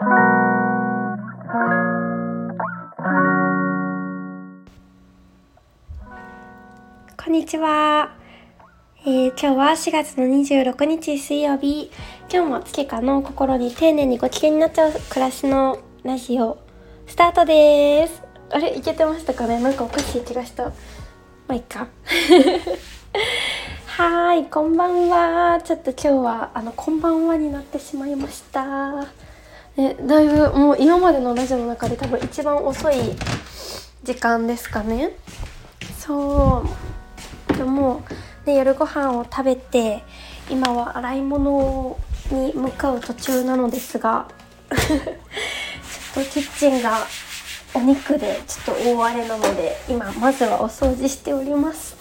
[0.00, 0.04] こ
[7.26, 8.14] んにちは、
[9.04, 11.90] えー、今日は4月の26日水曜日。
[12.32, 16.58] 今日も月かの心に丁寧にご機嫌になっちゃう暮らしのラジオ
[17.08, 18.22] スタートです。
[18.50, 18.78] あれ？
[18.78, 19.58] いけてましたかね？
[19.60, 20.66] なんかおかしい気がした。
[20.66, 20.74] ま
[21.48, 21.88] あいっか。
[23.98, 25.60] はいこんばんは。
[25.60, 29.08] ちょっと今日はあのこんばんはになってしまいました
[29.78, 32.96] ね、だいぶもう今までのラジオの中で多分一番遅い
[34.02, 35.12] 時間ですかね。
[36.00, 36.64] そ
[37.48, 37.56] う。
[37.56, 38.02] でも
[38.44, 40.02] で夜ご飯を食べて
[40.50, 41.96] 今は洗い物
[42.32, 44.26] に向かう途中なのですが
[44.68, 47.06] ちょっとキッチンが
[47.72, 51.94] お肉でちょっと大荒れなので今まずはお掃除しております。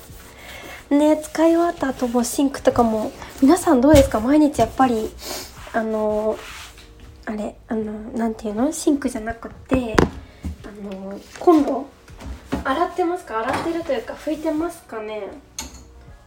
[0.89, 4.19] ね使い終わった後もシンクとかも皆さんどうですか？
[4.19, 5.11] 毎日やっぱり
[5.73, 6.37] あの
[7.29, 8.71] あれあの何て言うの？
[8.71, 9.95] シンクじゃなくて
[10.63, 11.85] あのコンロ？
[12.63, 13.39] 洗ってますか？
[13.39, 15.23] 洗ってるというか拭いてますかね？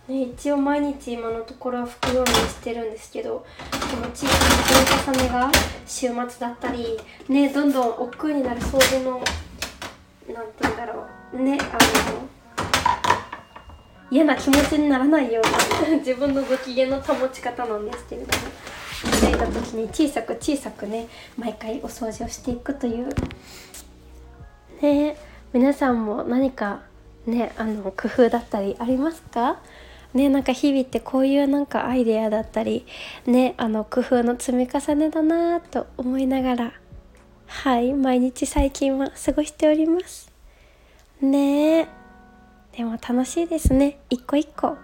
[0.09, 4.41] ね一応毎日今のところは拭くようにしてるんですけどこの小さな
[5.07, 5.51] 積み重ねが
[5.87, 9.23] 週末だったりねどんどん億劫になる掃除の
[10.29, 11.41] 何て言うんだろう。
[11.41, 12.29] ねあの
[14.11, 18.45] 嫌な気持ちにならないような 自分のご機嫌の保ち方なんですけれども。
[19.03, 23.09] 着いた時に小さく小さくね毎回お掃除をしていくという。
[24.83, 25.17] ね
[25.53, 26.81] 皆さんも何か
[27.27, 29.61] ねあの工夫だったりありますか？
[30.15, 32.85] ねなんか日々ってこういうなんかアイデアだったり
[33.27, 36.73] ねあの工夫の積み重ねだなと思いながら
[37.47, 40.33] はい毎日最近は過ごしております。
[41.21, 41.89] ね
[42.77, 43.99] でも楽しいですね。
[44.09, 44.77] 一個一個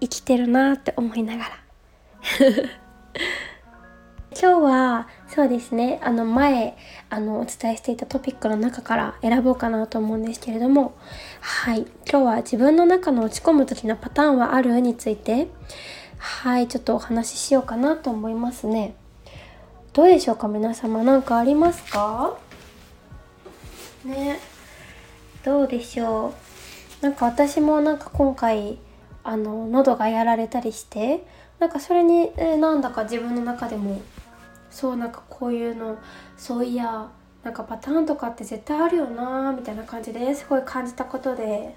[0.00, 1.50] 生きてるなって思いながら。
[4.38, 6.76] 今日はそうですねあの前
[7.10, 10.96] あのお伝えしていたトピックの中から選ぼうかなと思うんですけれども
[11.40, 14.80] はい今日は自分の中の落ち込む時のパターンはある？
[14.80, 15.48] について
[16.18, 18.94] はいちょっとお話ししようかなと思いますね。
[19.92, 22.36] どうでしょうか皆様何かありますか？
[24.04, 24.38] ね
[25.44, 26.32] どうでしょ
[27.00, 27.04] う？
[27.04, 28.78] なんか私もなんか今回
[29.24, 31.26] あの喉がやられたりして
[31.58, 34.00] なんかそれに、えー、なんだか自分の中でも
[34.72, 35.98] そうなんかこういうの
[36.36, 37.08] そういや
[37.44, 41.76] なんかパターンとかって絶対あるよなみたいな感じですごい感じたことで。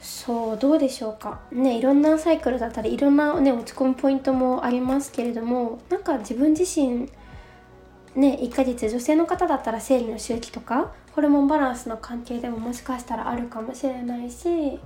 [0.00, 1.40] そうどうでしょうか。
[1.50, 7.10] ねいろんなサイクルだったりいろんなね落ち込むポイントもありますけれどもなんか自分自身
[8.14, 14.78] ね1ヶ月女性の方だったら生理の周期とかホルモンバランスの関係でももしかしたらあるかもしれないし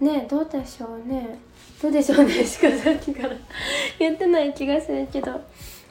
[0.00, 1.38] ねどうでしょうね。
[1.80, 2.44] どうでしょうね。
[2.44, 3.34] しかさっきから。
[3.98, 5.40] 言ってない気がするけど。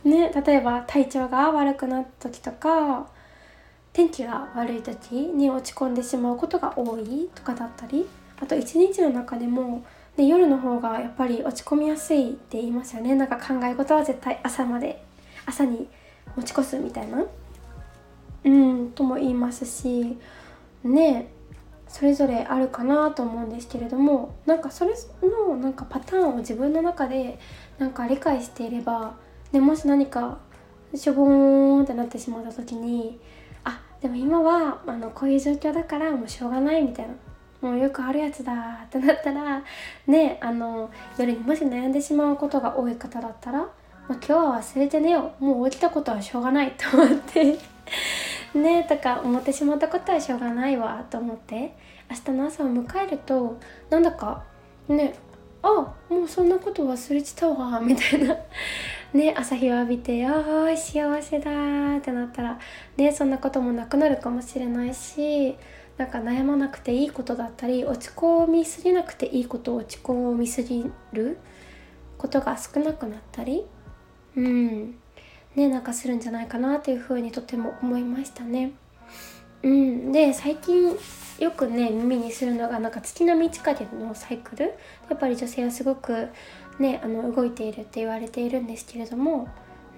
[0.04, 3.08] ね例えば体調が悪くなった時とか
[3.92, 8.08] 天気が悪い時に落ち込んでしまうことが多いとかだったり
[8.42, 9.84] あと一日の中でも、
[10.16, 13.14] ね、夜の方がやっぱり落ち込みやすいって言いますよね。
[13.16, 15.04] なんか考え事は絶対朝まで
[15.46, 15.88] 朝に
[16.38, 17.26] 持ち越すみたいな。
[18.46, 20.18] うんとも言いますし。
[20.84, 21.28] ね。
[21.90, 27.40] それぞれあるかなと思うんですけれどもなんかそれのなんかパターンを自分の中で
[27.80, 29.16] なんか理解していれば
[29.52, 30.38] でもし何か
[30.96, 31.30] しょぼー
[31.80, 33.20] んってなってしまった時に
[33.64, 37.14] あでも今はあのこういう状況だからもうしょうがないみたいな
[37.62, 39.64] もうよくあるやつだってなったら
[40.06, 47.58] ねあの夜にもし悩んでしまうことが多い方だったら、まあ、今日は忘れて寝よもう起きたことはしょうがないと思って。
[48.56, 51.76] ねとか思ってしまったことはしょうがないわと思って
[52.10, 54.44] 明日の朝を迎えるとなんだか
[54.88, 55.14] ね
[55.62, 58.36] あもうそんなこと忘れてたわ みたいな。
[59.12, 62.60] ね朝日を浴びてああ幸せだってなったら
[62.96, 65.58] ねそんなこともなくなるかもしれないし
[65.98, 71.40] なんか悩まなくていいことだったり落ち込みすぎなくていいこと落ち込みすぎる
[72.20, 73.66] ことが少なくなったり
[74.36, 74.96] うん。
[75.56, 78.72] ねなんかするんじゃないかなというふうにとても思いましたね。
[79.64, 80.98] うん、で最近
[81.40, 84.66] よくね耳にするのがなんか月の満ち欠けのサイクル？
[85.10, 86.30] やっぱり女性はすごく
[86.80, 89.48] ねあの動いているって言われているんですけれども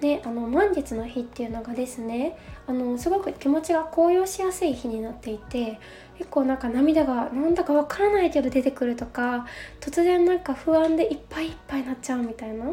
[0.01, 5.79] ね、あの満月の日っていうのがですねあのすごく気持ちが高揚しやすい日になっていて
[6.17, 9.45] 結構なんか涙がなんだかわからないけど出てくるとか
[9.79, 12.65] 突然なんか不安でいっぱいいっぱいになっちゃうみたいな。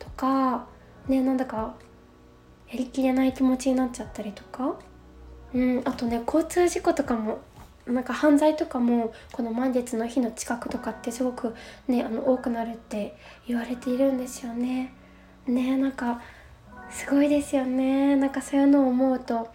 [0.00, 0.66] とか
[1.06, 1.76] ねなんだか
[2.70, 4.74] やりきれない気持ちになっちゃったりとか、
[5.54, 7.38] うん、あとね交通事故とかも
[7.86, 11.54] なんか犯罪とかもこの満月の日の近くとかってすごく
[11.86, 13.16] ねあの多くなるって
[13.46, 14.92] 言われているんですよね。
[15.46, 16.20] ねなんか
[16.90, 19.48] すごいですよねなんかそういうのを思うと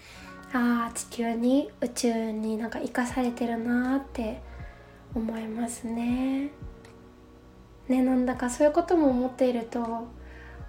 [0.53, 4.41] ああ地球に宇宙になんか生かされてるなって
[5.13, 6.49] 思いますね。
[7.87, 9.83] ねなんだかそういうことも思っていると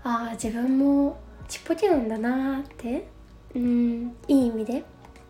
[0.03, 1.17] ああ自分も
[1.49, 3.07] ちっぽけなんだなって。
[3.55, 4.17] うん。
[4.29, 4.85] いい意味で。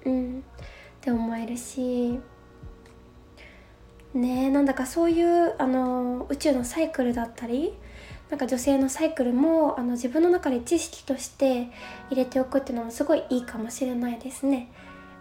[0.05, 0.39] うん。
[0.39, 0.43] っ
[1.01, 2.19] て思えるし。
[4.15, 7.75] ねなんだかそういうあの宇宙のサイクルだったり
[8.31, 11.69] なんか女性のサイクルもあの自分の中で知識として
[12.11, 14.71] 入れておくっていうのもすごいいいかもしれないですね。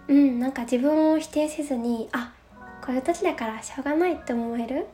[0.07, 2.33] うんなんか自分を否定せずにあ
[2.85, 4.87] こういう時だからしょうがないって思える。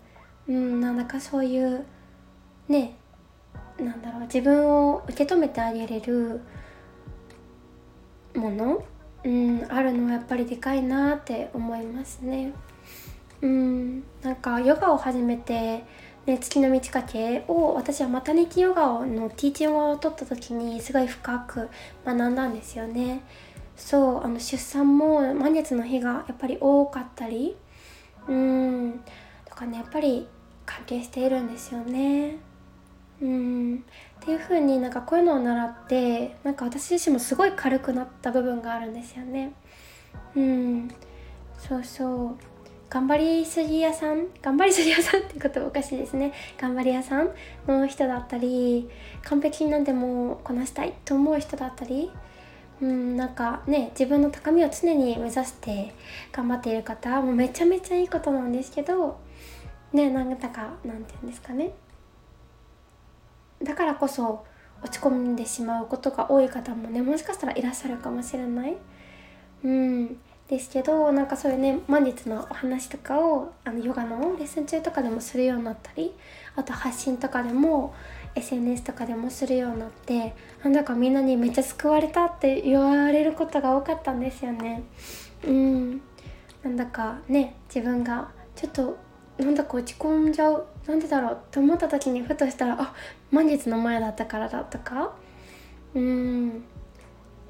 [0.47, 1.85] うんなんだかそういう
[2.67, 2.95] ね
[3.81, 6.41] なんだろう自分を受け止めてあげれる
[8.35, 8.83] もの、
[9.23, 12.53] うん、あるのはやっぱりでかいなって思いますね。
[13.41, 15.83] うん、なんかヨガを始めて、
[16.25, 21.69] ね、月の満ち欠けを私はマタニティヨガのティーチングを取った時にすごい深く
[22.05, 23.21] 学んだんですよね。
[23.77, 27.55] そうあの出産も満月の日がやっぱり多かったり
[28.27, 28.99] うん
[29.45, 30.27] とかねやっぱり
[30.65, 32.48] 関係しているんですよね。
[33.21, 33.83] うん。
[34.21, 39.53] っていう風になんかこういうのを習ってなんか私自身もすごい軽くなった部分があるんですよね。
[40.35, 40.89] うん。
[41.57, 42.37] そうそう。
[42.89, 46.33] 頑張りすぎ屋さん頑張りすぎ屋さんってことはおかしいですね。
[46.57, 47.29] 頑張り屋さん
[47.67, 48.89] の人だったり
[49.23, 52.11] 完璧になんでもこなしたいと思う人だったり
[52.81, 53.15] うん。
[53.15, 55.93] なんかね自分の高みを常に目指して
[56.31, 59.19] 頑張っている方もめちゃめちゃいいことなんですけど
[59.93, 61.71] ねなんだかなんて言うんですかね。
[63.63, 64.45] だからこそ
[64.81, 68.77] 落ち込んでしまうことが多い方もねもしかしたらいらっしゃるかもしれない。
[69.63, 70.17] うん。
[70.49, 76.11] ですけどなんかそういうね満日のお話とかをあのヨガのレッスン中とかでもするようになったり
[76.55, 77.93] あと発信とかでも
[78.33, 80.33] SNS とかでもするようになって
[80.63, 84.81] なんだかみんなにめっちゃ救われたって言われることが多かったんですよね。
[85.45, 86.01] うん。
[86.63, 88.97] なんだかね自分がちょっと
[89.39, 92.93] なんだか落ち込んじゃうなんでだろうって思った時にふとしたらあ
[93.31, 95.13] 満月の前だったからだとか。
[95.95, 96.63] うん。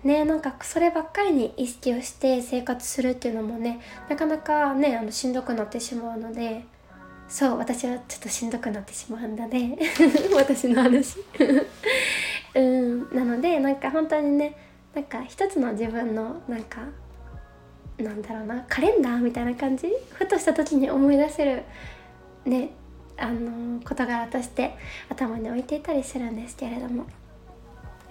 [0.04, 6.64] ねなんかそればっかりに意識をして生活するっていうのもねなかなかねあのしんどくなってしまうので。
[7.30, 9.78] そう私はちょっとしんどくなってしまうんだね。
[10.34, 11.20] 私の話。
[12.56, 13.10] うん。
[13.14, 14.56] なのでなんか本当にね
[14.96, 16.80] なんか一つの自分のなんか
[18.00, 19.90] なんだろうなカレンダーみたいな感じ？
[20.14, 21.64] ふとした時に思い出せる
[22.46, 22.72] ね
[23.18, 24.78] あの事柄として
[25.10, 27.06] 頭に置いていたりするんですけれども。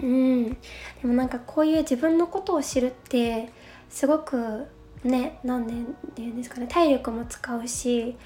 [0.00, 0.50] うん。
[0.50, 0.56] で
[1.04, 3.50] もなんかこういう自分のことを知るって
[3.88, 4.66] すごく
[5.02, 8.16] ね何年っていうんですかね体力も使うし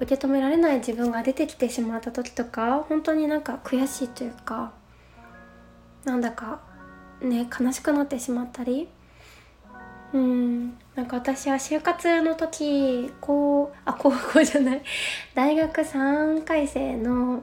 [0.00, 4.72] 受け止められない自分が出てきてしまった時とか本当になんか悔しいというか
[6.04, 6.60] なんだか
[7.20, 8.88] ね悲しくなってしまったり。
[10.14, 10.78] うん。
[10.98, 14.82] なんか私は就活の時こうあ 高校じゃない。
[15.32, 17.40] 大学3回生の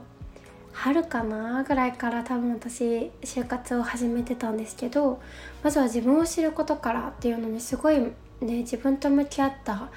[0.74, 5.22] 春かなぐらいから多分私就活を始めてたんですけど
[5.64, 8.12] まずは自分を知ることからっていうのにすごいね
[8.42, 9.88] 自分と向き合った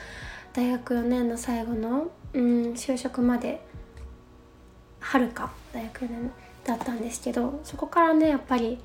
[0.52, 2.43] 大学4年の最後の、うん、
[2.75, 3.60] 就職まで
[5.00, 6.31] 春か大学4年
[6.62, 8.78] だったんですけどそこからねやっぱり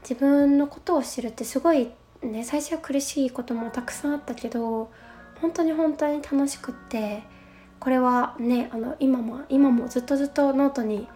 [0.00, 1.92] 自分のことを知るってすごい
[2.24, 4.90] ね最初は苦しいこともたくさんあったけど
[5.40, 7.22] 本当に本当に楽しくって
[7.80, 11.08] これはねあの今も今もずっとずっとノートに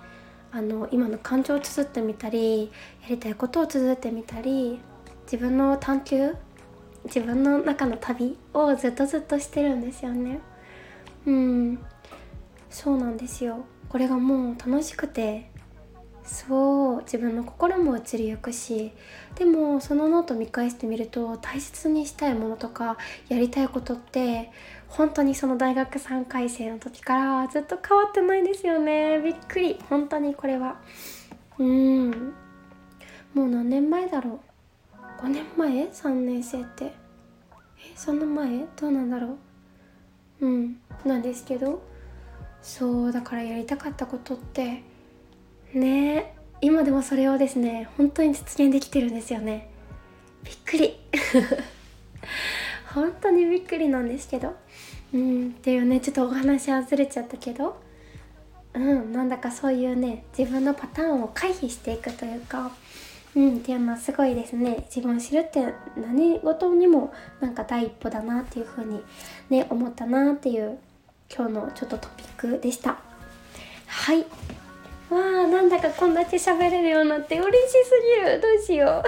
[0.51, 2.71] あの今の感情を綴ってみたり
[3.03, 4.81] やりたいことを綴ってみたり
[5.25, 6.37] 自分の探求
[7.05, 10.41] 自分の中の旅をずっとずっとしてるんですよね。
[11.27, 11.79] うん。
[12.71, 13.65] そうなんですよ。
[13.89, 15.51] これがもう楽しくて
[16.29, 18.93] そう自分の心も移りゆくし
[19.35, 24.51] でもそのノート見返してみると大切にしたいものとかやりたいことって
[24.89, 29.19] 本当にその大学3回生の時からずっと変わってないですよね。
[29.21, 29.79] びっくり。
[29.89, 30.77] 本当にこれは。
[31.59, 32.11] うん。
[33.35, 34.41] もう何年前だろ
[35.21, 35.23] う。
[35.23, 36.85] 5年前？3年生って。
[36.85, 36.93] え
[37.95, 38.67] そんな前？
[38.77, 39.37] どうなんだろ
[40.41, 40.47] う。
[40.47, 40.81] うん。
[41.05, 41.83] なんですけど。
[42.63, 44.83] そうだからやりたかったことって
[45.75, 46.35] ね。
[46.61, 49.71] 今でもそれをですね本当に実現できてるんですよね。
[50.45, 50.99] びっくり。
[52.93, 54.55] 本当にびっくりなんですけど。
[55.13, 57.81] うんっていうねちょっとお話はずれちゃったけど。
[58.75, 62.73] うんなんだかそういうね自分のパターンを回避していくというか。
[63.37, 64.87] うんっていうのはすごいですね。
[64.89, 69.03] 自分を知るって何事にもなんか第一歩だなっていう風に
[69.51, 70.79] ね思ったなっていう
[71.35, 72.99] 今日のちょっとトピックでした。
[73.87, 74.25] はい。
[75.11, 77.51] わあなんだかこんだけ喋れるようになって嬉し
[77.85, 78.41] すぎる。
[78.41, 79.03] どうしよ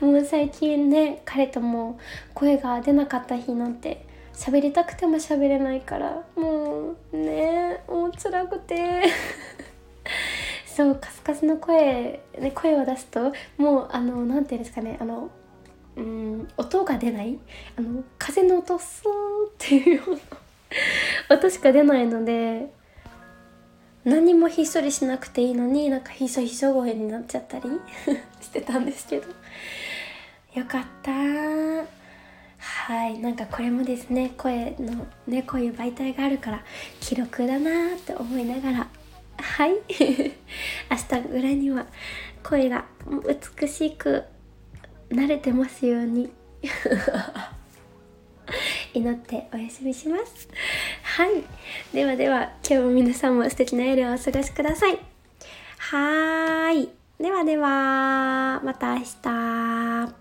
[0.00, 0.04] う。
[0.04, 1.98] もう最近ね彼とも
[2.34, 9.02] 声が出なかった日なんて喋りたくても喋れないからもうねもう辛くて。
[10.64, 15.28] そうカスカスの声、ね、声を出すともうあの何て言うんですかねあの
[15.96, 17.38] うん音が出ない。
[17.76, 20.02] あの風の音スーっていう
[21.28, 22.70] 音しか出ないので
[24.08, 27.64] 何もひっそりしなくていいのになんかひそひそ声になっちゃったり
[28.40, 29.26] してたんですけど。
[30.54, 31.12] よかった。
[31.12, 31.86] は
[33.06, 33.18] い。
[33.18, 36.64] なんかこれもですね声のねこういう媒体があるから
[37.00, 38.88] 記録だなって思いながら。
[39.36, 39.74] はい。
[40.00, 40.06] 明
[41.20, 41.86] 日ぐらいには
[42.42, 42.86] 声が
[43.60, 44.24] 美しく
[45.10, 46.32] 慣れてますように。
[48.94, 50.48] 祈ってお休みします。
[51.18, 51.42] はい。
[51.92, 55.00] ではでは今日も皆さんも素敵な夜をお過ごしください。
[55.78, 56.90] はーい。
[57.18, 60.17] ではではまた明日。